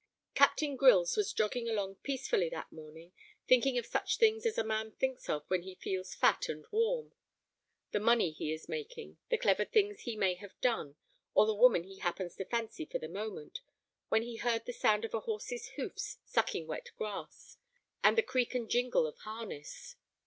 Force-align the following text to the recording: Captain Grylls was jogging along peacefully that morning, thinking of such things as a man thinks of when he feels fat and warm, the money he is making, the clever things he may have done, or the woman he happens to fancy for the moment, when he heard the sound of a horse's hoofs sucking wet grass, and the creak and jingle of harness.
Captain 0.33 0.75
Grylls 0.75 1.15
was 1.15 1.31
jogging 1.31 1.69
along 1.69 1.93
peacefully 1.97 2.49
that 2.49 2.71
morning, 2.71 3.13
thinking 3.47 3.77
of 3.77 3.85
such 3.85 4.17
things 4.17 4.47
as 4.47 4.57
a 4.57 4.63
man 4.63 4.91
thinks 4.93 5.29
of 5.29 5.43
when 5.47 5.61
he 5.61 5.75
feels 5.75 6.15
fat 6.15 6.49
and 6.49 6.65
warm, 6.71 7.13
the 7.91 7.99
money 7.99 8.31
he 8.31 8.51
is 8.51 8.67
making, 8.67 9.19
the 9.29 9.37
clever 9.37 9.63
things 9.63 9.99
he 9.99 10.15
may 10.15 10.33
have 10.33 10.59
done, 10.59 10.95
or 11.35 11.45
the 11.45 11.53
woman 11.53 11.83
he 11.83 11.99
happens 11.99 12.35
to 12.35 12.45
fancy 12.45 12.83
for 12.83 12.97
the 12.97 13.07
moment, 13.07 13.59
when 14.09 14.23
he 14.23 14.37
heard 14.37 14.65
the 14.65 14.73
sound 14.73 15.05
of 15.05 15.13
a 15.13 15.19
horse's 15.19 15.67
hoofs 15.77 16.17
sucking 16.25 16.65
wet 16.65 16.89
grass, 16.97 17.57
and 18.03 18.17
the 18.17 18.23
creak 18.23 18.55
and 18.55 18.71
jingle 18.71 19.05
of 19.05 19.19
harness. 19.19 19.97